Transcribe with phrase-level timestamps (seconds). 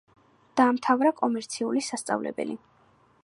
[0.61, 2.57] დაამთავრა კომერციული სასწავლებელი.